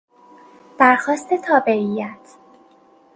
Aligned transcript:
درخواست 0.79 1.33
تابعیت 1.33 2.35